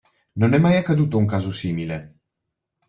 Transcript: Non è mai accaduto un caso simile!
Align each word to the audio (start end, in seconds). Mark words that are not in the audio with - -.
Non 0.41 0.53
è 0.53 0.57
mai 0.57 0.77
accaduto 0.77 1.19
un 1.19 1.27
caso 1.27 1.51
simile! 1.51 2.15